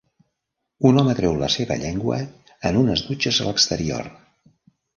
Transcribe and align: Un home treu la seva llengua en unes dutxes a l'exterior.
Un 0.91 0.97
home 1.01 1.13
treu 1.19 1.35
la 1.41 1.49
seva 1.57 1.77
llengua 1.85 2.19
en 2.71 2.81
unes 2.83 3.07
dutxes 3.11 3.43
a 3.45 3.49
l'exterior. 3.51 4.13